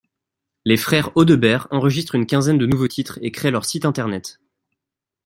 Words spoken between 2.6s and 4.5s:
nouveaux titres et créent leur site internet.